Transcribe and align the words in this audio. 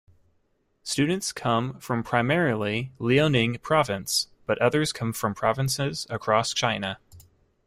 Students 0.81 1.31
come 1.31 1.79
from 1.79 2.01
primarily 2.01 2.91
Liaoning 2.99 3.61
Province, 3.61 4.29
but 4.47 4.57
others 4.59 4.91
come 4.91 5.13
from 5.13 5.35
provinces 5.35 6.07
across 6.09 6.55
China. 6.55 6.97